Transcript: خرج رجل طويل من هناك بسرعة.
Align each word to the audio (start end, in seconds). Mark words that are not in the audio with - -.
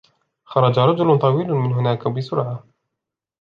خرج 0.43 0.79
رجل 0.79 1.17
طويل 1.19 1.53
من 1.53 1.73
هناك 1.73 2.07
بسرعة. 2.07 2.63